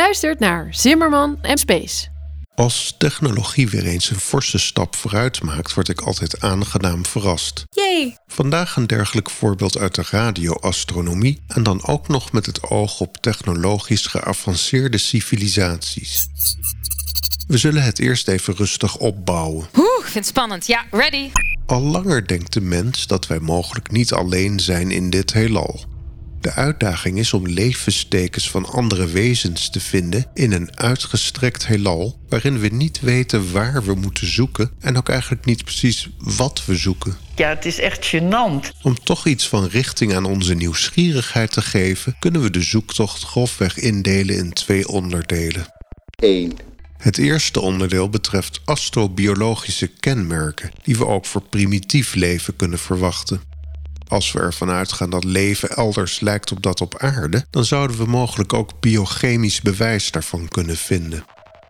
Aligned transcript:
Luistert 0.00 0.38
naar 0.38 0.68
Zimmerman 0.70 1.38
en 1.42 1.58
Space. 1.58 2.06
Als 2.54 2.94
technologie 2.98 3.68
weer 3.68 3.86
eens 3.86 4.10
een 4.10 4.20
forse 4.20 4.58
stap 4.58 4.96
vooruit 4.96 5.42
maakt, 5.42 5.74
word 5.74 5.88
ik 5.88 6.00
altijd 6.00 6.40
aangenaam 6.40 7.06
verrast. 7.06 7.64
Yay! 7.70 8.16
Vandaag 8.26 8.76
een 8.76 8.86
dergelijk 8.86 9.30
voorbeeld 9.30 9.78
uit 9.78 9.94
de 9.94 10.04
radioastronomie 10.10 11.42
en 11.46 11.62
dan 11.62 11.86
ook 11.86 12.08
nog 12.08 12.32
met 12.32 12.46
het 12.46 12.62
oog 12.62 13.00
op 13.00 13.16
technologisch 13.16 14.06
geavanceerde 14.06 14.98
civilisaties. 14.98 16.26
We 17.46 17.58
zullen 17.58 17.82
het 17.82 17.98
eerst 17.98 18.28
even 18.28 18.54
rustig 18.56 18.96
opbouwen. 18.96 19.68
Oeh, 19.76 19.98
ik 19.98 20.04
vind 20.04 20.14
het 20.14 20.26
spannend. 20.26 20.66
Ja, 20.66 20.84
ready. 20.90 21.30
Al 21.66 21.80
langer 21.80 22.26
denkt 22.26 22.52
de 22.52 22.60
mens 22.60 23.06
dat 23.06 23.26
wij 23.26 23.40
mogelijk 23.40 23.90
niet 23.90 24.12
alleen 24.12 24.60
zijn 24.60 24.90
in 24.90 25.10
dit 25.10 25.32
heelal. 25.32 25.89
De 26.40 26.52
uitdaging 26.52 27.18
is 27.18 27.32
om 27.32 27.46
levenstekens 27.46 28.50
van 28.50 28.66
andere 28.66 29.06
wezens 29.06 29.70
te 29.70 29.80
vinden 29.80 30.26
in 30.34 30.52
een 30.52 30.78
uitgestrekt 30.78 31.66
heelal 31.66 32.18
waarin 32.28 32.58
we 32.58 32.68
niet 32.68 33.00
weten 33.00 33.52
waar 33.52 33.84
we 33.84 33.94
moeten 33.94 34.26
zoeken 34.26 34.70
en 34.80 34.96
ook 34.96 35.08
eigenlijk 35.08 35.44
niet 35.44 35.64
precies 35.64 36.08
wat 36.18 36.64
we 36.64 36.76
zoeken. 36.76 37.16
Ja, 37.36 37.48
het 37.48 37.64
is 37.64 37.78
echt 37.78 38.14
gênant. 38.14 38.82
Om 38.82 38.94
toch 39.02 39.26
iets 39.26 39.48
van 39.48 39.66
richting 39.66 40.14
aan 40.14 40.24
onze 40.24 40.54
nieuwsgierigheid 40.54 41.52
te 41.52 41.62
geven, 41.62 42.16
kunnen 42.18 42.42
we 42.42 42.50
de 42.50 42.62
zoektocht 42.62 43.22
grofweg 43.22 43.78
indelen 43.78 44.36
in 44.36 44.52
twee 44.52 44.88
onderdelen. 44.88 45.66
1. 46.16 46.52
Het 46.96 47.18
eerste 47.18 47.60
onderdeel 47.60 48.08
betreft 48.08 48.60
astrobiologische 48.64 49.86
kenmerken, 49.86 50.70
die 50.82 50.96
we 50.96 51.06
ook 51.06 51.26
voor 51.26 51.42
primitief 51.42 52.14
leven 52.14 52.56
kunnen 52.56 52.78
verwachten. 52.78 53.40
Als 54.10 54.32
we 54.32 54.40
ervan 54.40 54.70
uitgaan 54.70 55.10
dat 55.10 55.24
leven 55.24 55.76
elders 55.76 56.20
lijkt 56.20 56.52
op 56.52 56.62
dat 56.62 56.80
op 56.80 56.98
aarde, 56.98 57.46
dan 57.50 57.64
zouden 57.64 57.96
we 57.96 58.04
mogelijk 58.04 58.52
ook 58.52 58.80
biochemisch 58.80 59.60
bewijs 59.60 60.10
daarvan 60.10 60.48
kunnen 60.48 60.76
vinden. 60.76 61.24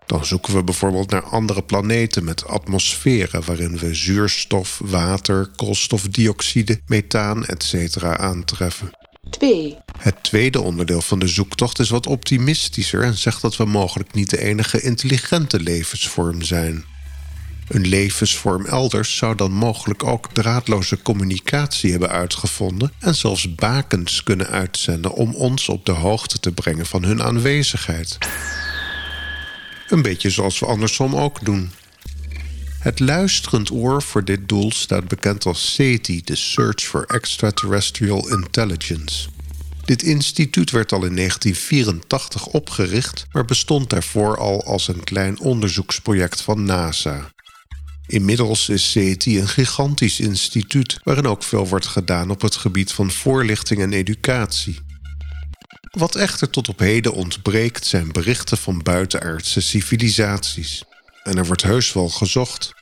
Dan 0.05 0.25
zoeken 0.25 0.53
we 0.53 0.63
bijvoorbeeld 0.63 1.09
naar 1.09 1.23
andere 1.23 1.61
planeten 1.63 2.23
met 2.23 2.47
atmosferen 2.47 3.45
waarin 3.45 3.77
we 3.77 3.93
zuurstof, 3.93 4.81
water, 4.83 5.47
koolstofdioxide, 5.55 6.79
methaan 6.85 7.45
etc. 7.45 8.03
aantreffen. 8.03 8.91
2. 9.29 9.77
Het 9.97 10.23
tweede 10.23 10.61
onderdeel 10.61 11.01
van 11.01 11.19
de 11.19 11.27
zoektocht 11.27 11.79
is 11.79 11.89
wat 11.89 12.07
optimistischer 12.07 13.03
en 13.03 13.17
zegt 13.17 13.41
dat 13.41 13.57
we 13.57 13.65
mogelijk 13.65 14.13
niet 14.13 14.29
de 14.29 14.41
enige 14.41 14.81
intelligente 14.81 15.59
levensvorm 15.59 16.41
zijn. 16.41 16.85
Een 17.67 17.87
levensvorm 17.87 18.65
elders 18.65 19.15
zou 19.15 19.35
dan 19.35 19.51
mogelijk 19.51 20.03
ook 20.03 20.33
draadloze 20.33 21.01
communicatie 21.01 21.91
hebben 21.91 22.09
uitgevonden 22.09 22.91
en 22.99 23.15
zelfs 23.15 23.55
bakens 23.55 24.23
kunnen 24.23 24.47
uitzenden 24.47 25.13
om 25.13 25.35
ons 25.35 25.69
op 25.69 25.85
de 25.85 25.91
hoogte 25.91 26.39
te 26.39 26.51
brengen 26.51 26.85
van 26.85 27.03
hun 27.03 27.21
aanwezigheid. 27.23 28.17
Een 29.87 30.01
beetje 30.01 30.29
zoals 30.29 30.59
we 30.59 30.65
andersom 30.65 31.15
ook 31.15 31.45
doen. 31.45 31.71
Het 32.79 32.99
luisterend 32.99 33.71
oor 33.71 34.01
voor 34.01 34.25
dit 34.25 34.49
doel 34.49 34.71
staat 34.71 35.07
bekend 35.07 35.45
als 35.45 35.73
SETI, 35.73 36.21
de 36.23 36.35
Search 36.35 36.83
for 36.83 37.05
Extraterrestrial 37.05 38.29
Intelligence. 38.29 39.29
Dit 39.85 40.03
instituut 40.03 40.71
werd 40.71 40.91
al 40.91 41.05
in 41.05 41.15
1984 41.15 42.45
opgericht, 42.45 43.25
maar 43.31 43.45
bestond 43.45 43.89
daarvoor 43.89 44.37
al 44.37 44.63
als 44.65 44.87
een 44.87 45.03
klein 45.03 45.39
onderzoeksproject 45.39 46.41
van 46.41 46.63
NASA. 46.63 47.31
Inmiddels 48.07 48.69
is 48.69 48.91
SETI 48.91 49.39
een 49.39 49.47
gigantisch 49.47 50.19
instituut 50.19 50.99
waarin 51.03 51.27
ook 51.27 51.43
veel 51.43 51.67
wordt 51.67 51.87
gedaan 51.87 52.29
op 52.29 52.41
het 52.41 52.55
gebied 52.55 52.91
van 52.91 53.11
voorlichting 53.11 53.81
en 53.81 53.93
educatie. 53.93 54.79
Wat 55.91 56.15
echter 56.15 56.49
tot 56.49 56.69
op 56.69 56.79
heden 56.79 57.13
ontbreekt 57.13 57.85
zijn 57.85 58.11
berichten 58.11 58.57
van 58.57 58.83
buitenaardse 58.83 59.61
civilisaties. 59.61 60.83
En 61.23 61.37
er 61.37 61.45
wordt 61.45 61.63
heus 61.63 61.93
wel 61.93 62.09
gezocht. 62.09 62.73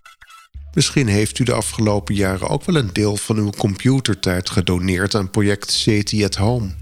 Misschien 0.73 1.07
heeft 1.07 1.39
u 1.39 1.43
de 1.43 1.53
afgelopen 1.53 2.15
jaren 2.15 2.47
ook 2.47 2.65
wel 2.65 2.75
een 2.75 2.93
deel 2.93 3.17
van 3.17 3.37
uw 3.37 3.49
computertijd 3.49 4.49
gedoneerd 4.49 5.15
aan 5.15 5.29
project 5.29 5.71
SETI 5.71 6.25
at 6.25 6.35
Home. 6.35 6.75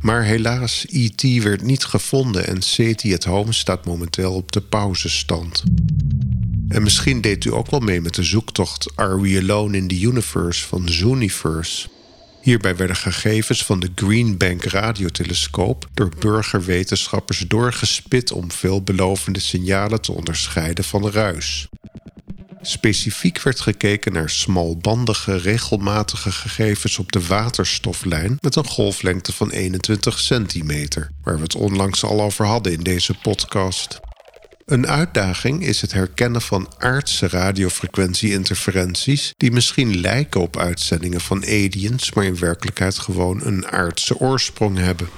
Maar 0.00 0.22
helaas, 0.22 0.84
IT 0.84 1.42
werd 1.42 1.62
niet 1.62 1.84
gevonden 1.84 2.46
en 2.46 2.62
SETI 2.62 3.14
at 3.14 3.24
Home 3.24 3.52
staat 3.52 3.84
momenteel 3.84 4.34
op 4.34 4.52
de 4.52 4.60
pauzestand. 4.60 5.64
En 6.70 6.82
misschien 6.82 7.20
deed 7.20 7.44
u 7.44 7.52
ook 7.52 7.70
wel 7.70 7.80
mee 7.80 8.00
met 8.00 8.14
de 8.14 8.22
zoektocht 8.22 8.90
Are 8.94 9.20
We 9.20 9.38
Alone 9.38 9.76
in 9.76 9.88
the 9.88 10.00
Universe 10.00 10.66
van 10.66 10.88
Zooniverse. 10.88 11.88
Hierbij 12.40 12.76
werden 12.76 12.96
gegevens 12.96 13.64
van 13.64 13.80
de 13.80 13.90
Green 13.94 14.36
Bank 14.36 14.64
radiotelescoop 14.64 15.88
door 15.94 16.12
burgerwetenschappers 16.18 17.38
doorgespit 17.38 18.32
om 18.32 18.50
veelbelovende 18.50 19.40
signalen 19.40 20.00
te 20.00 20.12
onderscheiden 20.12 20.84
van 20.84 21.10
ruis. 21.10 21.68
Specifiek 22.62 23.42
werd 23.42 23.60
gekeken 23.60 24.12
naar 24.12 24.30
smalbandige, 24.30 25.36
regelmatige 25.36 26.32
gegevens 26.32 26.98
op 26.98 27.12
de 27.12 27.26
waterstoflijn 27.26 28.38
met 28.40 28.56
een 28.56 28.66
golflengte 28.66 29.32
van 29.32 29.50
21 29.50 30.18
centimeter, 30.18 31.10
waar 31.22 31.36
we 31.36 31.42
het 31.42 31.54
onlangs 31.54 32.04
al 32.04 32.20
over 32.20 32.46
hadden 32.46 32.72
in 32.72 32.82
deze 32.82 33.14
podcast. 33.22 34.00
Een 34.70 34.86
uitdaging 34.86 35.64
is 35.64 35.80
het 35.80 35.92
herkennen 35.92 36.42
van 36.42 36.68
aardse 36.78 37.28
radiofrequentie-interferenties 37.28 39.34
die 39.36 39.52
misschien 39.52 40.00
lijken 40.00 40.40
op 40.40 40.56
uitzendingen 40.56 41.20
van 41.20 41.44
aliens, 41.44 42.12
maar 42.12 42.24
in 42.24 42.38
werkelijkheid 42.38 42.98
gewoon 42.98 43.40
een 43.44 43.68
aardse 43.68 44.18
oorsprong 44.18 44.78
hebben. 44.78 45.08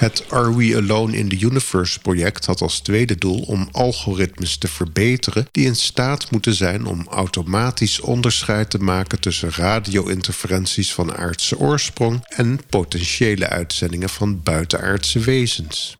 Het 0.00 0.24
Are 0.30 0.56
We 0.56 0.76
Alone 0.76 1.16
in 1.16 1.28
the 1.28 1.38
Universe 1.40 2.00
project 2.00 2.46
had 2.46 2.60
als 2.60 2.80
tweede 2.80 3.18
doel 3.18 3.42
om 3.42 3.68
algoritmes 3.72 4.56
te 4.56 4.68
verbeteren 4.68 5.48
die 5.50 5.66
in 5.66 5.76
staat 5.76 6.30
moeten 6.30 6.54
zijn 6.54 6.86
om 6.86 7.06
automatisch 7.08 8.00
onderscheid 8.00 8.70
te 8.70 8.78
maken 8.78 9.20
tussen 9.20 9.50
radio-interferenties 9.50 10.94
van 10.94 11.16
aardse 11.16 11.58
oorsprong 11.58 12.24
en 12.28 12.60
potentiële 12.68 13.48
uitzendingen 13.48 14.08
van 14.08 14.42
buitenaardse 14.42 15.18
wezens. 15.18 15.96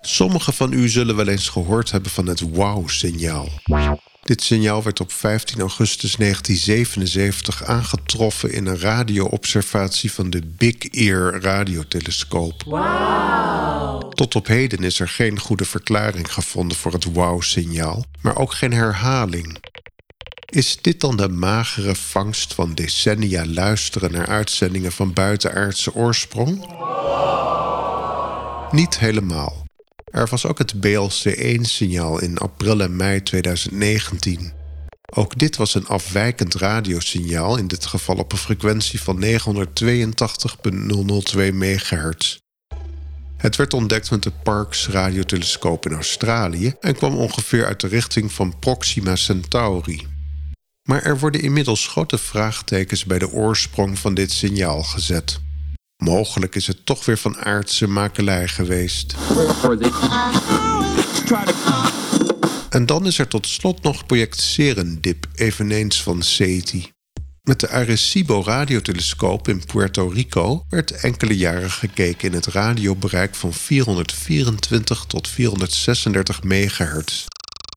Sommigen 0.00 0.52
van 0.52 0.72
u 0.72 0.88
zullen 0.88 1.16
wel 1.16 1.28
eens 1.28 1.48
gehoord 1.48 1.90
hebben 1.90 2.10
van 2.10 2.26
het 2.26 2.40
wow-signaal. 2.40 3.48
Dit 4.26 4.42
signaal 4.42 4.82
werd 4.82 5.00
op 5.00 5.12
15 5.12 5.60
augustus 5.60 6.16
1977 6.16 7.64
aangetroffen 7.64 8.52
in 8.52 8.66
een 8.66 8.78
radioobservatie 8.78 10.12
van 10.12 10.30
de 10.30 10.42
Big 10.44 10.76
Ear 10.78 11.40
radiotelescoop. 11.42 12.62
Tot 14.14 14.34
op 14.34 14.46
heden 14.46 14.84
is 14.84 15.00
er 15.00 15.08
geen 15.08 15.38
goede 15.38 15.64
verklaring 15.64 16.32
gevonden 16.32 16.76
voor 16.76 16.92
het 16.92 17.04
wow-signaal, 17.04 18.04
maar 18.20 18.36
ook 18.36 18.54
geen 18.54 18.72
herhaling. 18.72 19.58
Is 20.46 20.78
dit 20.80 21.00
dan 21.00 21.16
de 21.16 21.28
magere 21.28 21.94
vangst 21.94 22.54
van 22.54 22.74
decennia 22.74 23.46
luisteren 23.46 24.12
naar 24.12 24.26
uitzendingen 24.26 24.92
van 24.92 25.12
buitenaardse 25.12 25.94
oorsprong? 25.94 26.66
Niet 28.70 28.98
helemaal. 28.98 29.65
Er 30.16 30.26
was 30.30 30.46
ook 30.46 30.58
het 30.58 30.74
BLC1-signaal 30.74 32.20
in 32.20 32.38
april 32.38 32.80
en 32.80 32.96
mei 32.96 33.22
2019. 33.22 34.52
Ook 35.14 35.38
dit 35.38 35.56
was 35.56 35.74
een 35.74 35.86
afwijkend 35.86 36.54
radiosignaal, 36.54 37.56
in 37.56 37.66
dit 37.66 37.86
geval 37.86 38.16
op 38.16 38.32
een 38.32 38.38
frequentie 38.38 39.00
van 39.00 39.24
982.002 39.24 39.28
MHz. 41.52 42.38
Het 43.36 43.56
werd 43.56 43.74
ontdekt 43.74 44.10
met 44.10 44.22
de 44.22 44.32
Parkes 44.42 44.88
radiotelescoop 44.88 45.86
in 45.86 45.92
Australië 45.92 46.74
en 46.80 46.94
kwam 46.94 47.14
ongeveer 47.14 47.66
uit 47.66 47.80
de 47.80 47.88
richting 47.88 48.32
van 48.32 48.58
Proxima 48.58 49.16
Centauri. 49.16 50.06
Maar 50.82 51.02
er 51.02 51.18
worden 51.18 51.40
inmiddels 51.40 51.88
grote 51.88 52.18
vraagtekens 52.18 53.04
bij 53.04 53.18
de 53.18 53.30
oorsprong 53.30 53.98
van 53.98 54.14
dit 54.14 54.32
signaal 54.32 54.82
gezet. 54.82 55.40
Mogelijk 55.96 56.54
is 56.54 56.66
het 56.66 56.86
toch 56.86 57.04
weer 57.04 57.18
van 57.18 57.36
aardse 57.36 57.86
makelij 57.86 58.48
geweest. 58.48 59.14
En 62.68 62.86
dan 62.86 63.06
is 63.06 63.18
er 63.18 63.28
tot 63.28 63.46
slot 63.46 63.82
nog 63.82 64.06
project 64.06 64.40
Serendip, 64.40 65.26
eveneens 65.34 66.02
van 66.02 66.22
SETI. 66.22 66.90
Met 67.42 67.60
de 67.60 67.68
Arecibo 67.68 68.42
radiotelescoop 68.44 69.48
in 69.48 69.64
Puerto 69.64 70.08
Rico 70.08 70.64
werd 70.68 70.90
enkele 70.90 71.36
jaren 71.36 71.70
gekeken 71.70 72.28
in 72.28 72.34
het 72.34 72.46
radiobereik 72.46 73.34
van 73.34 73.52
424 73.52 75.04
tot 75.04 75.28
436 75.28 76.42
megahertz. 76.42 77.24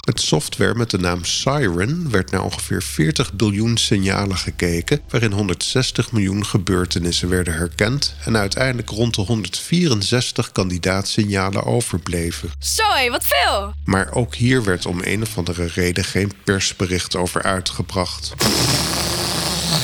Met 0.05 0.21
software 0.21 0.75
met 0.75 0.89
de 0.89 0.97
naam 0.97 1.25
Siren 1.25 2.09
werd 2.09 2.31
naar 2.31 2.43
ongeveer 2.43 2.81
40 2.83 3.33
biljoen 3.33 3.77
signalen 3.77 4.37
gekeken, 4.37 5.01
waarin 5.09 5.31
160 5.31 6.11
miljoen 6.11 6.45
gebeurtenissen 6.45 7.29
werden 7.29 7.53
herkend 7.53 8.15
en 8.25 8.37
uiteindelijk 8.37 8.89
rond 8.89 9.15
de 9.15 9.21
164 9.21 10.51
kandidaatsignalen 10.51 11.63
overbleven. 11.63 12.49
Sorry, 12.59 13.09
wat 13.09 13.25
veel! 13.25 13.73
Maar 13.83 14.13
ook 14.13 14.35
hier 14.35 14.63
werd 14.63 14.85
om 14.85 14.99
een 15.03 15.21
of 15.21 15.37
andere 15.37 15.65
reden 15.65 16.03
geen 16.03 16.31
persbericht 16.43 17.15
over 17.15 17.43
uitgebracht. 17.43 18.33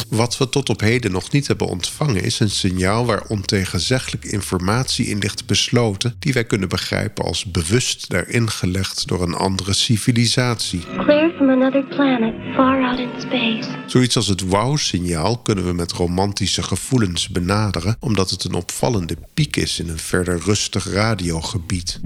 Wat 0.10 0.38
we 0.38 0.50
tot 0.50 0.70
op 0.70 0.80
heden 0.80 1.12
nog 1.12 1.32
niet 1.32 1.48
hebben 1.48 1.68
ontvangen 1.68 2.24
is 2.24 2.40
een 2.40 2.50
signaal 2.50 3.06
waar 3.06 3.24
ontegenzeggelijk 3.28 4.26
informatie 4.26 5.06
in 5.06 5.18
ligt 5.18 5.46
besloten 5.46 6.16
die 6.20 6.34
wij 6.34 6.46
kunnen 6.46 6.70
begrijpen 6.70 7.26
als 7.26 7.46
bewust 7.46 8.10
daarin 8.10 8.50
gelegd 8.50 9.08
door 9.08 9.22
een 9.22 9.34
andere 9.34 9.74
civilisatie. 9.74 10.80
Clear 10.98 11.32
from 11.36 11.50
another 11.50 11.84
planet, 11.84 12.34
far 12.56 12.84
out 12.84 13.00
in 13.00 13.10
space. 13.20 13.70
Zoiets 13.86 14.16
als 14.16 14.28
het 14.28 14.42
wow-signaal 14.42 15.38
kunnen 15.38 15.66
we 15.66 15.74
met 15.74 15.92
romantische 15.92 16.64
gevoelens 16.64 17.30
benaderen, 17.30 17.98
omdat 18.00 18.30
het 18.30 18.44
een 18.44 18.54
opvallende 18.54 19.18
piek 19.34 19.56
is 19.56 19.80
in 19.80 19.90
een 19.90 20.00
verder 20.00 20.40
rustig 20.46 20.92
radiogebied. 20.94 22.00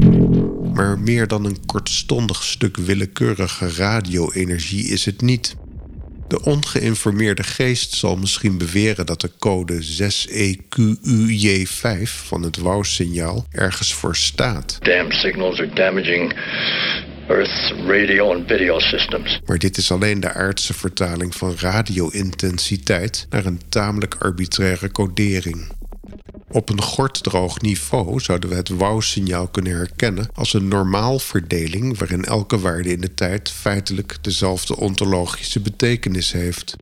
Maar 0.74 1.00
meer 1.00 1.28
dan 1.28 1.46
een 1.46 1.66
kortstondig 1.66 2.44
stuk 2.44 2.78
willekeurige 2.78 3.76
radio-energie 3.76 4.86
is 4.86 5.06
het 5.06 5.22
niet. 5.22 5.56
De 6.30 6.44
ongeïnformeerde 6.44 7.44
geest 7.44 7.94
zal 7.94 8.16
misschien 8.16 8.58
beweren 8.58 9.06
dat 9.06 9.22
de 9.22 9.32
code 9.40 9.84
6EQUJ5 9.84 12.26
van 12.26 12.42
het 12.42 12.58
WOW-signaal 12.58 13.46
ergens 13.52 13.94
voor 13.94 14.16
staat. 14.16 14.78
Damn 14.80 15.12
signals 15.12 15.60
are 15.60 15.74
damaging 15.74 16.34
Earth's 17.28 17.74
radio 17.88 18.34
and 18.34 18.48
video 18.48 18.80
systems. 18.80 19.40
Maar 19.46 19.58
dit 19.58 19.78
is 19.78 19.92
alleen 19.92 20.20
de 20.20 20.34
aardse 20.34 20.74
vertaling 20.74 21.36
van 21.36 21.56
radio-intensiteit 21.60 23.28
naar 23.30 23.46
een 23.46 23.62
tamelijk 23.70 24.16
arbitraire 24.20 24.92
codering. 24.92 25.78
Op 26.52 26.70
een 26.70 26.82
gorddroog 26.82 27.62
niveau 27.62 28.20
zouden 28.20 28.50
we 28.50 28.56
het 28.56 28.70
WOW-signaal 28.70 29.48
kunnen 29.48 29.76
herkennen 29.76 30.30
als 30.34 30.54
een 30.54 30.68
normaalverdeling 30.68 31.98
waarin 31.98 32.26
elke 32.26 32.60
waarde 32.60 32.92
in 32.92 33.02
de 33.02 33.14
tijd 33.14 33.50
feitelijk 33.50 34.18
dezelfde 34.22 34.76
ontologische 34.76 35.60
betekenis 35.60 36.32
heeft. 36.32 36.76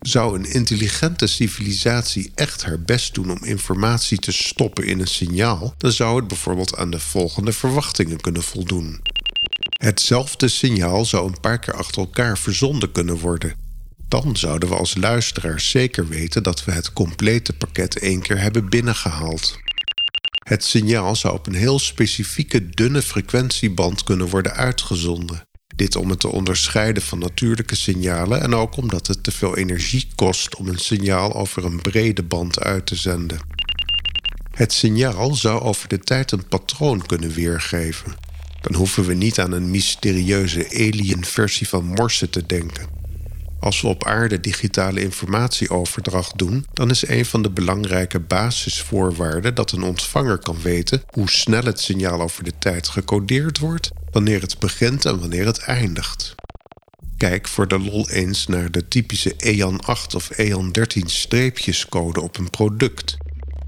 Zou 0.00 0.38
een 0.38 0.52
intelligente 0.52 1.26
civilisatie 1.26 2.32
echt 2.34 2.64
haar 2.64 2.80
best 2.80 3.14
doen 3.14 3.30
om 3.30 3.44
informatie 3.44 4.18
te 4.18 4.32
stoppen 4.32 4.86
in 4.86 5.00
een 5.00 5.06
signaal, 5.06 5.74
dan 5.78 5.92
zou 5.92 6.16
het 6.16 6.28
bijvoorbeeld 6.28 6.76
aan 6.76 6.90
de 6.90 7.00
volgende 7.00 7.52
verwachtingen 7.52 8.20
kunnen 8.20 8.42
voldoen. 8.42 9.00
Hetzelfde 9.78 10.48
signaal 10.48 11.04
zou 11.04 11.26
een 11.26 11.40
paar 11.40 11.58
keer 11.58 11.74
achter 11.74 12.00
elkaar 12.02 12.38
verzonden 12.38 12.92
kunnen 12.92 13.18
worden. 13.18 13.63
Dan 14.22 14.36
zouden 14.36 14.68
we 14.68 14.74
als 14.76 14.96
luisteraars 14.96 15.70
zeker 15.70 16.08
weten 16.08 16.42
dat 16.42 16.64
we 16.64 16.72
het 16.72 16.92
complete 16.92 17.52
pakket 17.52 17.98
één 17.98 18.20
keer 18.20 18.40
hebben 18.40 18.68
binnengehaald. 18.68 19.58
Het 20.44 20.64
signaal 20.64 21.16
zou 21.16 21.34
op 21.34 21.46
een 21.46 21.54
heel 21.54 21.78
specifieke 21.78 22.68
dunne 22.70 23.02
frequentieband 23.02 24.02
kunnen 24.02 24.28
worden 24.28 24.52
uitgezonden. 24.52 25.48
Dit 25.76 25.96
om 25.96 26.10
het 26.10 26.20
te 26.20 26.28
onderscheiden 26.28 27.02
van 27.02 27.18
natuurlijke 27.18 27.74
signalen 27.74 28.40
en 28.40 28.54
ook 28.54 28.76
omdat 28.76 29.06
het 29.06 29.22
te 29.22 29.32
veel 29.32 29.56
energie 29.56 30.08
kost 30.14 30.56
om 30.56 30.68
een 30.68 30.78
signaal 30.78 31.34
over 31.34 31.64
een 31.64 31.80
brede 31.80 32.22
band 32.22 32.60
uit 32.60 32.86
te 32.86 32.96
zenden. 32.96 33.38
Het 34.50 34.72
signaal 34.72 35.34
zou 35.34 35.60
over 35.60 35.88
de 35.88 35.98
tijd 35.98 36.32
een 36.32 36.48
patroon 36.48 37.06
kunnen 37.06 37.30
weergeven. 37.30 38.14
Dan 38.60 38.74
hoeven 38.74 39.04
we 39.04 39.14
niet 39.14 39.38
aan 39.38 39.52
een 39.52 39.70
mysterieuze 39.70 40.68
alien 40.70 41.24
versie 41.24 41.68
van 41.68 41.84
Morse 41.84 42.30
te 42.30 42.46
denken. 42.46 43.03
Als 43.64 43.80
we 43.80 43.88
op 43.88 44.04
aarde 44.04 44.40
digitale 44.40 45.00
informatieoverdracht 45.00 46.38
doen, 46.38 46.66
dan 46.72 46.90
is 46.90 47.08
een 47.08 47.24
van 47.24 47.42
de 47.42 47.50
belangrijke 47.50 48.20
basisvoorwaarden 48.20 49.54
dat 49.54 49.72
een 49.72 49.82
ontvanger 49.82 50.38
kan 50.38 50.60
weten 50.62 51.02
hoe 51.10 51.30
snel 51.30 51.62
het 51.62 51.80
signaal 51.80 52.20
over 52.20 52.44
de 52.44 52.52
tijd 52.58 52.88
gecodeerd 52.88 53.58
wordt, 53.58 53.90
wanneer 54.10 54.40
het 54.40 54.58
begint 54.58 55.04
en 55.04 55.20
wanneer 55.20 55.46
het 55.46 55.58
eindigt. 55.58 56.34
Kijk 57.16 57.48
voor 57.48 57.68
de 57.68 57.78
lol 57.78 58.10
eens 58.10 58.46
naar 58.46 58.70
de 58.70 58.88
typische 58.88 59.34
EAN 59.36 59.80
8 59.80 60.14
of 60.14 60.30
EAN 60.30 60.72
13 60.72 61.08
streepjescode 61.08 62.20
op 62.20 62.38
een 62.38 62.50
product. 62.50 63.16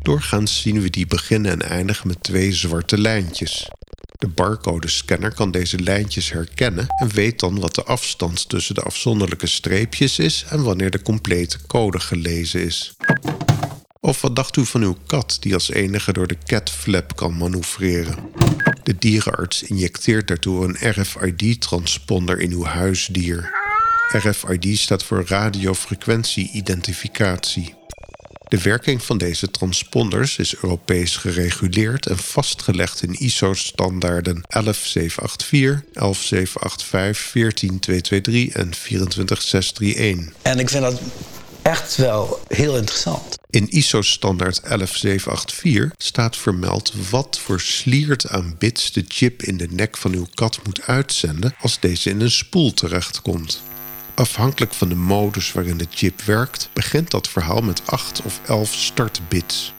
Doorgaans 0.03 0.61
zien 0.61 0.81
we 0.81 0.91
die 0.91 1.07
beginnen 1.07 1.53
en 1.53 1.63
eindigen 1.63 2.09
met 2.09 2.23
twee 2.23 2.53
zwarte 2.53 2.99
lijntjes. 2.99 3.69
De 4.17 4.29
barcode-scanner 4.29 5.35
kan 5.35 5.51
deze 5.51 5.81
lijntjes 5.81 6.31
herkennen 6.31 6.87
en 6.89 7.09
weet 7.09 7.41
dan 7.41 7.61
wat 7.61 7.75
de 7.75 7.85
afstand 7.85 8.49
tussen 8.49 8.75
de 8.75 8.83
afzonderlijke 8.83 9.47
streepjes 9.47 10.19
is 10.19 10.45
en 10.49 10.63
wanneer 10.63 10.91
de 10.91 11.03
complete 11.03 11.59
code 11.67 12.01
gelezen 12.01 12.61
is. 12.61 12.97
Of 14.01 14.21
wat 14.21 14.37
dacht 14.37 14.57
u 14.57 14.65
van 14.65 14.83
uw 14.83 14.97
kat 15.07 15.37
die 15.41 15.55
als 15.55 15.71
enige 15.71 16.13
door 16.13 16.27
de 16.27 16.39
cat 16.45 16.71
flap 16.71 17.17
kan 17.17 17.37
manoeuvreren? 17.37 18.31
De 18.83 18.99
dierenarts 18.99 19.63
injecteert 19.63 20.29
daartoe 20.29 20.65
een 20.65 20.77
RFID-transponder 20.91 22.41
in 22.41 22.51
uw 22.51 22.65
huisdier. 22.65 23.51
RFID 24.13 24.79
staat 24.79 25.05
voor 25.05 25.25
radiofrequentie-identificatie. 25.27 27.75
De 28.49 28.63
werking 28.63 29.03
van 29.03 29.19
deze 29.19 29.51
transponders 29.51 30.39
is 30.39 30.57
Europees 30.57 31.17
gereguleerd 31.17 32.07
en 32.07 32.19
vastgelegd 32.19 33.03
in 33.03 33.13
ISO-standaarden 33.13 34.45
11784, 34.49 35.83
11785, 35.93 37.17
14223 37.17 38.49
en 38.49 38.75
24631. 38.75 40.35
En 40.43 40.59
ik 40.59 40.69
vind 40.69 40.83
dat 40.83 41.01
echt 41.63 41.97
wel 41.97 42.41
heel 42.49 42.77
interessant. 42.77 43.39
In 43.51 43.69
ISO-standaard 43.69 44.61
11784 44.63 45.93
staat 45.97 46.37
vermeld 46.37 46.93
wat 47.11 47.39
voor 47.39 47.61
sliert 47.61 48.29
aan 48.29 48.55
bits 48.59 48.93
de 48.93 49.05
chip 49.09 49.43
in 49.43 49.57
de 49.57 49.69
nek 49.71 49.97
van 49.97 50.13
uw 50.13 50.27
kat 50.35 50.59
moet 50.65 50.83
uitzenden 50.83 51.55
als 51.61 51.81
deze 51.81 52.11
in 52.11 52.21
een 52.21 52.31
spoel 52.31 52.75
terechtkomt. 52.75 53.63
Afhankelijk 54.17 54.75
van 54.75 54.89
de 54.89 54.95
modus 54.95 55.53
waarin 55.53 55.77
de 55.77 55.87
chip 55.91 56.23
werkt, 56.23 56.69
begint 56.73 57.11
dat 57.11 57.29
verhaal 57.29 57.61
met 57.61 57.83
8 57.87 58.23
of 58.23 58.41
11 58.47 58.75
startbits. 58.75 59.75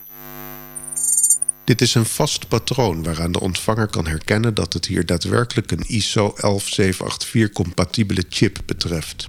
Dit 1.63 1.81
is 1.81 1.95
een 1.95 2.05
vast 2.05 2.47
patroon 2.47 3.03
waaraan 3.03 3.31
de 3.31 3.39
ontvanger 3.39 3.87
kan 3.87 4.07
herkennen 4.07 4.53
dat 4.53 4.73
het 4.73 4.85
hier 4.85 5.05
daadwerkelijk 5.05 5.71
een 5.71 5.83
ISO 5.87 6.35
11784-compatibele 6.35 8.23
chip 8.29 8.59
betreft. 8.65 9.27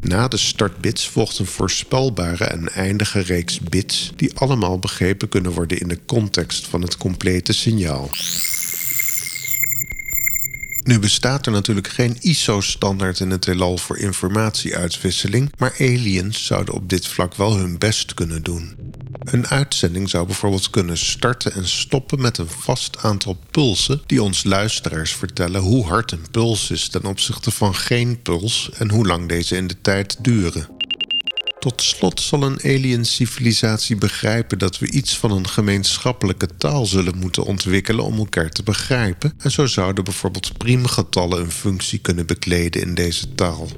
Na 0.00 0.28
de 0.28 0.36
startbits 0.36 1.08
volgt 1.08 1.38
een 1.38 1.46
voorspelbare 1.46 2.44
en 2.44 2.68
eindige 2.68 3.20
reeks 3.20 3.60
bits 3.60 4.12
die 4.16 4.38
allemaal 4.38 4.78
begrepen 4.78 5.28
kunnen 5.28 5.52
worden 5.52 5.80
in 5.80 5.88
de 5.88 6.04
context 6.06 6.66
van 6.66 6.82
het 6.82 6.96
complete 6.96 7.52
signaal. 7.52 8.10
Nu 10.88 10.98
bestaat 10.98 11.46
er 11.46 11.52
natuurlijk 11.52 11.88
geen 11.88 12.16
ISO-standaard 12.20 13.20
in 13.20 13.30
het 13.30 13.44
heelal 13.44 13.78
voor 13.78 13.98
informatieuitwisseling, 13.98 15.52
maar 15.58 15.74
aliens 15.78 16.46
zouden 16.46 16.74
op 16.74 16.88
dit 16.88 17.06
vlak 17.06 17.34
wel 17.34 17.56
hun 17.56 17.78
best 17.78 18.14
kunnen 18.14 18.42
doen. 18.42 18.76
Een 19.20 19.46
uitzending 19.46 20.08
zou 20.08 20.26
bijvoorbeeld 20.26 20.70
kunnen 20.70 20.98
starten 20.98 21.52
en 21.52 21.68
stoppen 21.68 22.20
met 22.20 22.38
een 22.38 22.48
vast 22.48 22.98
aantal 23.02 23.38
pulsen 23.50 24.02
die 24.06 24.22
ons 24.22 24.44
luisteraars 24.44 25.12
vertellen 25.12 25.60
hoe 25.60 25.86
hard 25.86 26.12
een 26.12 26.30
puls 26.30 26.70
is 26.70 26.88
ten 26.88 27.04
opzichte 27.04 27.50
van 27.50 27.74
geen 27.74 28.22
puls 28.22 28.70
en 28.74 28.90
hoe 28.90 29.06
lang 29.06 29.28
deze 29.28 29.56
in 29.56 29.66
de 29.66 29.80
tijd 29.80 30.16
duren. 30.20 30.77
Tot 31.58 31.82
slot 31.82 32.20
zal 32.20 32.42
een 32.42 32.58
alien 32.62 33.04
civilisatie 33.04 33.96
begrijpen 33.96 34.58
dat 34.58 34.78
we 34.78 34.90
iets 34.90 35.18
van 35.18 35.30
een 35.30 35.48
gemeenschappelijke 35.48 36.48
taal 36.56 36.86
zullen 36.86 37.18
moeten 37.18 37.44
ontwikkelen 37.44 38.04
om 38.04 38.18
elkaar 38.18 38.50
te 38.50 38.62
begrijpen. 38.62 39.32
En 39.38 39.50
zo 39.50 39.66
zouden 39.66 40.04
bijvoorbeeld 40.04 40.58
priemgetallen 40.58 41.40
een 41.40 41.50
functie 41.50 41.98
kunnen 41.98 42.26
bekleden 42.26 42.82
in 42.82 42.94
deze 42.94 43.34
taal. 43.34 43.68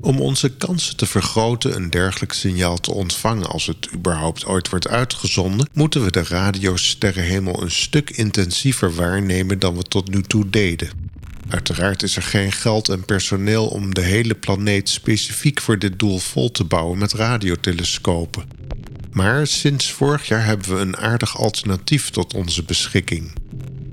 Om 0.00 0.20
onze 0.20 0.56
kansen 0.56 0.96
te 0.96 1.06
vergroten 1.06 1.76
een 1.76 1.90
dergelijk 1.90 2.32
signaal 2.32 2.76
te 2.76 2.92
ontvangen 2.92 3.46
als 3.46 3.66
het 3.66 3.88
überhaupt 3.94 4.46
ooit 4.46 4.68
wordt 4.68 4.88
uitgezonden, 4.88 5.68
moeten 5.72 6.04
we 6.04 6.10
de 6.10 6.24
radiosterrenhemel 6.24 7.62
een 7.62 7.70
stuk 7.70 8.10
intensiever 8.10 8.94
waarnemen 8.94 9.58
dan 9.58 9.76
we 9.76 9.82
tot 9.82 10.10
nu 10.10 10.22
toe 10.22 10.50
deden. 10.50 11.01
Uiteraard 11.48 12.02
is 12.02 12.16
er 12.16 12.22
geen 12.22 12.52
geld 12.52 12.88
en 12.88 13.04
personeel 13.04 13.66
om 13.66 13.94
de 13.94 14.00
hele 14.00 14.34
planeet 14.34 14.88
specifiek 14.88 15.60
voor 15.60 15.78
dit 15.78 15.98
doel 15.98 16.18
vol 16.18 16.50
te 16.50 16.64
bouwen 16.64 16.98
met 16.98 17.12
radiotelescopen. 17.12 18.44
Maar 19.10 19.46
sinds 19.46 19.92
vorig 19.92 20.28
jaar 20.28 20.44
hebben 20.44 20.74
we 20.74 20.80
een 20.80 20.96
aardig 20.96 21.38
alternatief 21.38 22.10
tot 22.10 22.34
onze 22.34 22.64
beschikking. 22.64 23.32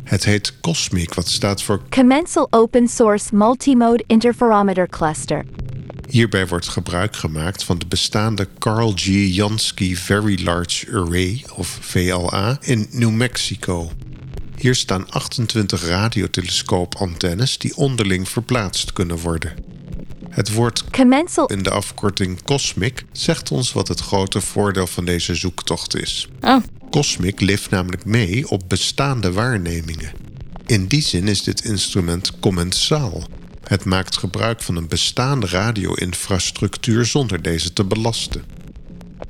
Het 0.03 0.25
heet 0.25 0.59
COSMIC, 0.61 1.13
wat 1.13 1.27
staat 1.27 1.61
voor 1.63 1.81
Commensal 1.89 2.47
Open 2.49 2.87
Source 2.87 3.35
Multimode 3.35 4.03
Interferometer 4.07 4.87
Cluster. 4.87 5.45
Hierbij 6.09 6.47
wordt 6.47 6.67
gebruik 6.67 7.15
gemaakt 7.15 7.63
van 7.63 7.77
de 7.77 7.85
bestaande 7.85 8.47
Carl 8.59 8.91
G. 8.95 9.05
Jansky 9.35 9.95
Very 9.95 10.43
Large 10.43 10.91
Array, 10.91 11.43
of 11.55 11.77
VLA, 11.81 12.57
in 12.61 12.87
New 12.91 13.11
Mexico. 13.11 13.91
Hier 14.59 14.75
staan 14.75 15.09
28 15.09 15.85
radiotelescoopantennes 15.85 17.57
die 17.57 17.75
onderling 17.75 18.29
verplaatst 18.29 18.93
kunnen 18.93 19.17
worden. 19.17 19.53
Het 20.29 20.53
woord 20.53 20.83
Commensal 20.89 21.47
in 21.47 21.63
de 21.63 21.69
afkorting 21.69 22.43
COSMIC 22.43 23.05
zegt 23.11 23.51
ons 23.51 23.73
wat 23.73 23.87
het 23.87 23.99
grote 23.99 24.41
voordeel 24.41 24.87
van 24.87 25.05
deze 25.05 25.35
zoektocht 25.35 25.95
is. 25.95 26.27
Oh. 26.41 26.63
COSMIC 26.89 27.39
lift 27.39 27.69
namelijk 27.69 28.05
mee 28.05 28.49
op 28.49 28.61
bestaande 28.67 29.31
waarnemingen. 29.31 30.11
In 30.65 30.87
die 30.87 31.01
zin 31.01 31.27
is 31.27 31.43
dit 31.43 31.65
instrument 31.65 32.39
commensaal. 32.39 33.23
Het 33.63 33.85
maakt 33.85 34.17
gebruik 34.17 34.61
van 34.61 34.75
een 34.75 34.87
bestaande 34.87 35.47
radio-infrastructuur 35.47 37.05
zonder 37.05 37.41
deze 37.41 37.73
te 37.73 37.83
belasten. 37.83 38.43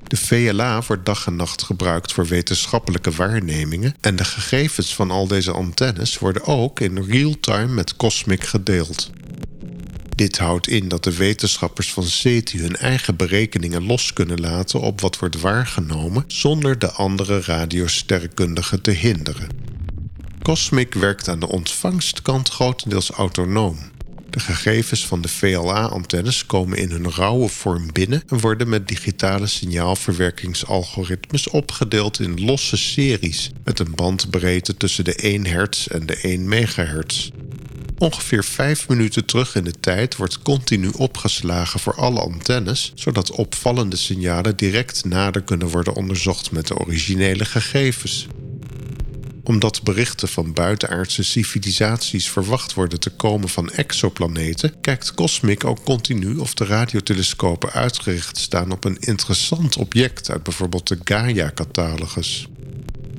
De 0.09 0.17
VLA 0.17 0.81
wordt 0.87 1.05
dag 1.05 1.25
en 1.25 1.35
nacht 1.35 1.63
gebruikt 1.63 2.13
voor 2.13 2.25
wetenschappelijke 2.25 3.11
waarnemingen 3.11 3.95
en 4.01 4.15
de 4.15 4.23
gegevens 4.23 4.95
van 4.95 5.11
al 5.11 5.27
deze 5.27 5.51
antennes 5.51 6.17
worden 6.17 6.45
ook 6.45 6.79
in 6.79 7.03
real-time 7.03 7.73
met 7.73 7.95
Cosmic 7.95 8.43
gedeeld. 8.43 9.11
Dit 10.15 10.37
houdt 10.37 10.67
in 10.67 10.87
dat 10.87 11.03
de 11.03 11.15
wetenschappers 11.15 11.93
van 11.93 12.03
SETI 12.03 12.59
hun 12.59 12.75
eigen 12.75 13.15
berekeningen 13.15 13.85
los 13.85 14.13
kunnen 14.13 14.39
laten 14.39 14.81
op 14.81 15.01
wat 15.01 15.19
wordt 15.19 15.41
waargenomen 15.41 16.23
zonder 16.27 16.79
de 16.79 16.91
andere 16.91 17.41
radiosterrenkundigen 17.41 18.81
te 18.81 18.91
hinderen. 18.91 19.47
Cosmic 20.41 20.93
werkt 20.93 21.27
aan 21.27 21.39
de 21.39 21.47
ontvangstkant 21.47 22.49
grotendeels 22.49 23.09
autonoom. 23.09 23.77
De 24.29 24.39
gegevens 24.39 25.07
van 25.07 25.21
de 25.21 25.27
VLA-antennes 25.27 26.45
komen 26.45 26.77
in 26.77 26.91
hun 26.91 27.12
rauwe 27.12 27.48
vorm 27.48 27.93
binnen 27.93 28.24
en 28.27 28.39
worden 28.39 28.69
met 28.69 28.88
digitale 28.88 29.48
signaalverwerkingsalgoritmes 29.48 31.48
opgedeeld 31.48 32.19
in 32.19 32.45
losse 32.45 32.77
series 32.77 33.51
met 33.63 33.79
een 33.79 33.95
bandbreedte 33.95 34.77
tussen 34.77 35.03
de 35.03 35.15
1 35.15 35.45
Hz 35.45 35.88
en 35.88 36.05
de 36.05 36.15
1 36.15 36.48
MHz. 36.48 37.29
Ongeveer 37.98 38.43
5 38.43 38.88
minuten 38.88 39.25
terug 39.25 39.55
in 39.55 39.63
de 39.63 39.79
tijd 39.79 40.15
wordt 40.15 40.41
continu 40.41 40.89
opgeslagen 40.98 41.79
voor 41.79 41.95
alle 41.95 42.19
antennes, 42.19 42.91
zodat 42.95 43.31
opvallende 43.31 43.95
signalen 43.95 44.57
direct 44.57 45.05
nader 45.05 45.41
kunnen 45.41 45.67
worden 45.67 45.95
onderzocht 45.95 46.51
met 46.51 46.67
de 46.67 46.77
originele 46.77 47.45
gegevens 47.45 48.27
omdat 49.49 49.83
berichten 49.83 50.27
van 50.27 50.53
buitenaardse 50.53 51.23
civilisaties 51.23 52.29
verwacht 52.29 52.73
worden 52.73 52.99
te 52.99 53.09
komen 53.09 53.49
van 53.49 53.69
exoplaneten, 53.69 54.73
kijkt 54.81 55.13
Cosmic 55.13 55.63
ook 55.63 55.83
continu 55.83 56.37
of 56.37 56.53
de 56.53 56.65
radiotelescopen 56.65 57.71
uitgericht 57.71 58.37
staan 58.37 58.71
op 58.71 58.83
een 58.83 58.97
interessant 58.99 59.77
object 59.77 60.29
uit 60.31 60.43
bijvoorbeeld 60.43 60.87
de 60.87 60.97
Gaia-catalogus. 61.03 62.47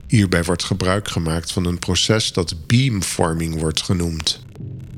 Hierbij 0.06 0.44
wordt 0.44 0.64
gebruik 0.64 1.08
gemaakt 1.08 1.52
van 1.52 1.64
een 1.64 1.78
proces 1.78 2.32
dat 2.32 2.66
beamforming 2.66 3.58
wordt 3.58 3.82
genoemd. 3.82 4.40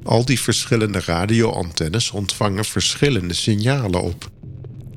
Al 0.03 0.25
die 0.25 0.41
verschillende 0.41 1.01
radioantennes 1.01 2.11
ontvangen 2.11 2.65
verschillende 2.65 3.35
signalen 3.35 4.03
op. 4.03 4.31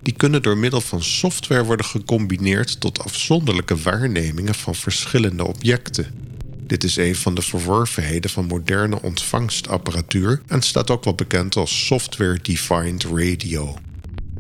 Die 0.02 0.14
kunnen 0.14 0.42
door 0.42 0.58
middel 0.58 0.82
van 0.82 1.04
software 1.04 1.64
worden 1.64 1.86
gecombineerd 1.86 2.80
tot 2.80 3.00
afzonderlijke 3.00 3.78
waarnemingen 3.78 4.56
van 4.56 4.76
verschillende 4.76 5.48
objecten. 5.48 6.25
Dit 6.68 6.84
is 6.84 6.96
een 6.96 7.16
van 7.16 7.36
de 7.36 7.42
verworvenheden 7.42 8.30
van 8.30 8.46
moderne 8.46 9.02
ontvangstapparatuur 9.02 10.42
en 10.48 10.62
staat 10.62 10.90
ook 10.90 11.04
wel 11.04 11.16
bekend 11.16 11.56
als 11.56 11.86
software-defined 11.86 13.04
radio. 13.04 13.78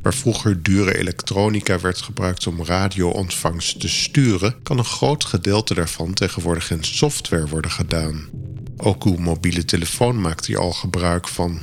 Waar 0.01 0.13
vroeger 0.13 0.63
dure 0.63 0.98
elektronica 0.98 1.79
werd 1.79 2.01
gebruikt 2.01 2.48
om 2.48 2.63
radioontvangst 2.63 3.79
te 3.79 3.89
sturen, 3.89 4.55
kan 4.63 4.77
een 4.77 4.86
groot 4.86 5.25
gedeelte 5.25 5.74
daarvan 5.74 6.13
tegenwoordig 6.13 6.72
in 6.72 6.84
software 6.84 7.48
worden 7.48 7.72
gedaan. 7.72 8.29
Ook 8.77 9.03
uw 9.03 9.17
mobiele 9.17 9.65
telefoon 9.65 10.22
maakt 10.22 10.46
hier 10.46 10.60
al 10.60 10.74
gebruik 10.74 11.27
van. 11.27 11.60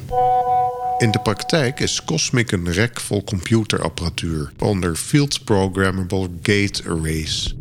In 0.98 1.10
de 1.10 1.20
praktijk 1.22 1.80
is 1.80 2.04
Cosmic 2.04 2.52
een 2.52 2.72
rek 2.72 3.00
vol 3.00 3.24
computerapparatuur, 3.24 4.52
onder 4.58 4.96
field 4.96 5.44
programmable 5.44 6.28
gate 6.42 6.82
arrays. 6.88 7.54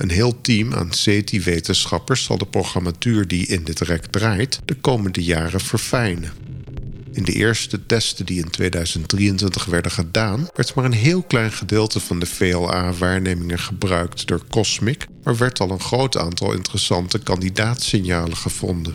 Een 0.00 0.10
heel 0.10 0.40
team 0.40 0.74
aan 0.74 0.92
CETI-wetenschappers 0.92 2.24
zal 2.24 2.38
de 2.38 2.46
programmatuur 2.46 3.28
die 3.28 3.46
in 3.46 3.64
dit 3.64 3.80
rek 3.80 4.06
draait 4.06 4.60
de 4.64 4.74
komende 4.74 5.22
jaren 5.22 5.60
verfijnen. 5.60 6.32
In 7.12 7.22
de 7.22 7.32
eerste 7.32 7.86
testen 7.86 8.26
die 8.26 8.42
in 8.42 8.50
2023 8.50 9.64
werden 9.64 9.90
gedaan, 9.90 10.48
werd 10.54 10.74
maar 10.74 10.84
een 10.84 10.92
heel 10.92 11.22
klein 11.22 11.52
gedeelte 11.52 12.00
van 12.00 12.18
de 12.18 12.26
VLA-waarnemingen 12.26 13.58
gebruikt 13.58 14.26
door 14.26 14.42
Cosmic, 14.50 15.06
maar 15.22 15.36
werd 15.36 15.60
al 15.60 15.70
een 15.70 15.80
groot 15.80 16.16
aantal 16.16 16.52
interessante 16.52 17.18
kandidaatsignalen 17.18 18.36
gevonden. 18.36 18.94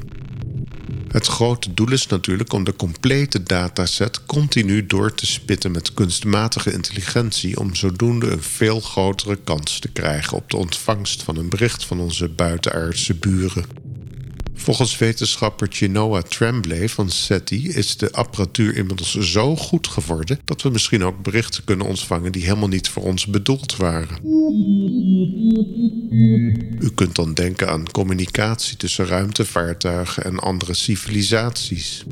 Het 1.08 1.28
grote 1.28 1.74
doel 1.74 1.92
is 1.92 2.08
natuurlijk 2.08 2.54
om 2.54 2.64
de 2.64 2.76
complete 2.76 3.44
dataset 3.44 4.26
continu 4.26 4.86
door 4.86 5.14
te 5.14 5.26
spitten 5.26 5.72
met 5.72 5.94
kunstmatige 5.94 6.72
intelligentie 6.72 7.60
om 7.60 7.76
zodoende 7.76 8.32
een 8.32 8.44
veel 8.44 8.80
grotere 8.80 9.36
kans 9.44 9.80
te 9.80 9.88
krijgen 9.88 10.38
op 10.38 10.50
de 10.50 10.58
ontvangst 10.58 11.24
van 11.24 11.38
een 11.38 11.50
bericht 11.50 11.86
van 11.86 12.00
onze 12.00 12.30
buitenaardse 12.30 13.16
buren. 13.16 13.85
Volgens 14.56 14.98
wetenschapper 14.98 15.68
Chinoa 15.72 16.22
Tremblay 16.22 16.90
van 16.90 17.10
SETI 17.10 17.70
is 17.70 17.98
de 17.98 18.12
apparatuur 18.12 18.76
inmiddels 18.76 19.14
zo 19.16 19.56
goed 19.56 19.88
geworden 19.88 20.40
dat 20.46 20.62
we 20.62 20.70
misschien 20.70 21.04
ook 21.04 21.24
berichten 21.24 21.64
kunnen 21.64 21.88
ontvangen 21.88 22.32
die 22.32 22.44
helemaal 22.44 22.68
niet 22.68 22.90
voor 22.90 23.04
ons 23.04 23.26
bedoeld 23.26 23.76
waren. 23.76 24.18
U 26.80 26.90
kunt 26.96 27.16
dan 27.16 27.34
denken 27.34 27.70
aan 27.70 27.92
communicatie 27.92 28.78
tussen 28.78 29.06
ruimtevaartuigen 29.06 30.24
en 30.24 30.40
andere 30.40 30.74
civilisaties. 30.74 32.04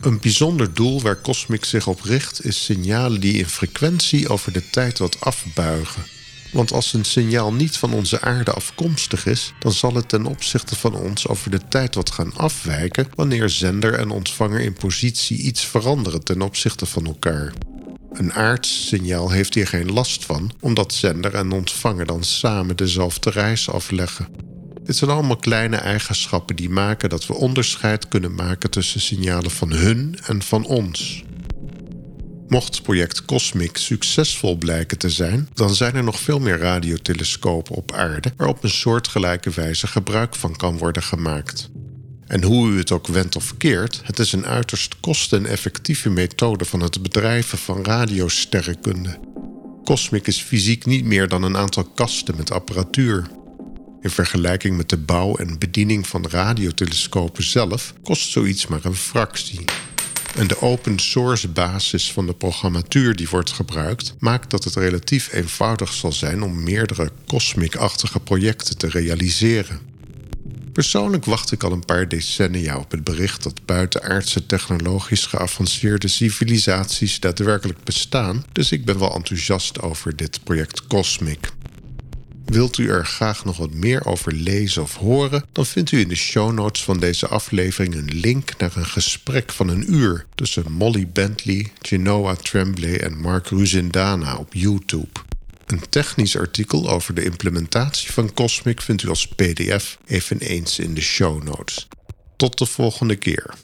Een 0.00 0.18
bijzonder 0.20 0.74
doel 0.74 1.00
waar 1.00 1.20
Cosmic 1.20 1.64
zich 1.64 1.86
op 1.86 2.00
richt 2.00 2.44
is 2.44 2.64
signalen 2.64 3.20
die 3.20 3.38
in 3.38 3.46
frequentie 3.46 4.28
over 4.28 4.52
de 4.52 4.70
tijd 4.70 4.98
wat 4.98 5.20
afbuigen. 5.20 6.02
Want 6.52 6.72
als 6.72 6.92
een 6.92 7.04
signaal 7.04 7.52
niet 7.52 7.76
van 7.76 7.92
onze 7.92 8.20
aarde 8.20 8.52
afkomstig 8.52 9.26
is, 9.26 9.52
dan 9.58 9.72
zal 9.72 9.94
het 9.94 10.08
ten 10.08 10.26
opzichte 10.26 10.76
van 10.76 10.94
ons 10.94 11.28
over 11.28 11.50
de 11.50 11.60
tijd 11.68 11.94
wat 11.94 12.10
gaan 12.10 12.36
afwijken 12.36 13.08
wanneer 13.14 13.48
zender 13.48 13.94
en 13.94 14.10
ontvanger 14.10 14.60
in 14.60 14.72
positie 14.72 15.38
iets 15.38 15.64
veranderen 15.64 16.24
ten 16.24 16.42
opzichte 16.42 16.86
van 16.86 17.06
elkaar. 17.06 17.52
Een 18.12 18.32
aards 18.32 18.86
signaal 18.86 19.30
heeft 19.30 19.54
hier 19.54 19.66
geen 19.66 19.92
last 19.92 20.24
van, 20.24 20.52
omdat 20.60 20.94
zender 20.94 21.34
en 21.34 21.52
ontvanger 21.52 22.06
dan 22.06 22.24
samen 22.24 22.76
dezelfde 22.76 23.30
reis 23.30 23.70
afleggen. 23.70 24.28
Dit 24.84 24.96
zijn 24.96 25.10
allemaal 25.10 25.36
kleine 25.36 25.76
eigenschappen 25.76 26.56
die 26.56 26.70
maken 26.70 27.08
dat 27.08 27.26
we 27.26 27.34
onderscheid 27.34 28.08
kunnen 28.08 28.34
maken 28.34 28.70
tussen 28.70 29.00
signalen 29.00 29.50
van 29.50 29.72
hun 29.72 30.18
en 30.26 30.42
van 30.42 30.64
ons. 30.64 31.24
Mocht 32.52 32.82
project 32.82 33.24
Cosmic 33.24 33.76
succesvol 33.76 34.56
blijken 34.56 34.98
te 34.98 35.10
zijn, 35.10 35.48
dan 35.54 35.74
zijn 35.74 35.94
er 35.94 36.04
nog 36.04 36.20
veel 36.20 36.38
meer 36.38 36.58
radiotelescopen 36.58 37.74
op 37.74 37.92
aarde 37.92 38.32
waar 38.36 38.48
op 38.48 38.64
een 38.64 38.70
soortgelijke 38.70 39.50
wijze 39.50 39.86
gebruik 39.86 40.34
van 40.34 40.56
kan 40.56 40.78
worden 40.78 41.02
gemaakt. 41.02 41.70
En 42.26 42.42
hoe 42.42 42.70
u 42.70 42.78
het 42.78 42.92
ook 42.92 43.06
wendt 43.06 43.36
of 43.36 43.56
keert, 43.56 44.00
het 44.04 44.18
is 44.18 44.32
een 44.32 44.46
uiterst 44.46 45.00
kosteneffectieve 45.00 46.10
methode 46.10 46.64
van 46.64 46.80
het 46.80 47.02
bedrijven 47.02 47.58
van 47.58 47.84
radiosterrenkunde. 47.84 49.18
Cosmic 49.84 50.26
is 50.26 50.42
fysiek 50.42 50.86
niet 50.86 51.04
meer 51.04 51.28
dan 51.28 51.42
een 51.42 51.56
aantal 51.56 51.84
kasten 51.84 52.36
met 52.36 52.50
apparatuur. 52.50 53.26
In 54.00 54.10
vergelijking 54.10 54.76
met 54.76 54.88
de 54.88 54.98
bouw 54.98 55.36
en 55.36 55.58
bediening 55.58 56.06
van 56.06 56.26
radiotelescopen 56.28 57.44
zelf 57.44 57.94
kost 58.02 58.30
zoiets 58.30 58.66
maar 58.66 58.84
een 58.84 58.94
fractie. 58.94 59.64
En 60.34 60.46
de 60.46 60.60
open 60.60 60.98
source 60.98 61.48
basis 61.48 62.12
van 62.12 62.26
de 62.26 62.34
programmatuur 62.34 63.16
die 63.16 63.28
wordt 63.28 63.52
gebruikt, 63.52 64.14
maakt 64.18 64.50
dat 64.50 64.64
het 64.64 64.74
relatief 64.74 65.32
eenvoudig 65.32 65.92
zal 65.92 66.12
zijn 66.12 66.42
om 66.42 66.62
meerdere 66.62 67.10
cosmic-achtige 67.26 68.20
projecten 68.20 68.78
te 68.78 68.88
realiseren. 68.88 69.80
Persoonlijk 70.72 71.24
wacht 71.24 71.52
ik 71.52 71.62
al 71.62 71.72
een 71.72 71.84
paar 71.84 72.08
decennia 72.08 72.76
op 72.76 72.90
het 72.90 73.04
bericht 73.04 73.42
dat 73.42 73.64
buitenaardse 73.64 74.46
technologisch 74.46 75.26
geavanceerde 75.26 76.08
civilisaties 76.08 77.20
daadwerkelijk 77.20 77.84
bestaan, 77.84 78.44
dus 78.52 78.72
ik 78.72 78.84
ben 78.84 78.98
wel 78.98 79.14
enthousiast 79.14 79.80
over 79.80 80.16
dit 80.16 80.44
project 80.44 80.86
Cosmic. 80.86 81.52
Wilt 82.44 82.78
u 82.78 82.88
er 82.88 83.06
graag 83.06 83.44
nog 83.44 83.56
wat 83.56 83.74
meer 83.74 84.06
over 84.06 84.32
lezen 84.32 84.82
of 84.82 84.96
horen, 84.96 85.44
dan 85.52 85.66
vindt 85.66 85.92
u 85.92 86.00
in 86.00 86.08
de 86.08 86.14
show 86.14 86.52
notes 86.52 86.84
van 86.84 86.98
deze 86.98 87.26
aflevering 87.28 87.94
een 87.94 88.14
link 88.14 88.56
naar 88.58 88.76
een 88.76 88.86
gesprek 88.86 89.52
van 89.52 89.68
een 89.68 89.92
uur 89.92 90.26
tussen 90.34 90.72
Molly 90.72 91.08
Bentley, 91.08 91.72
Genoa 91.80 92.34
Tremblay 92.34 92.96
en 92.96 93.20
Mark 93.20 93.48
Ruzindana 93.48 94.36
op 94.36 94.54
YouTube. 94.54 95.20
Een 95.66 95.88
technisch 95.88 96.36
artikel 96.36 96.90
over 96.90 97.14
de 97.14 97.24
implementatie 97.24 98.12
van 98.12 98.34
Cosmic 98.34 98.80
vindt 98.80 99.02
u 99.02 99.08
als 99.08 99.26
PDF 99.28 99.98
eveneens 100.06 100.78
in 100.78 100.94
de 100.94 101.00
show 101.00 101.42
notes. 101.42 101.88
Tot 102.36 102.58
de 102.58 102.66
volgende 102.66 103.16
keer. 103.16 103.54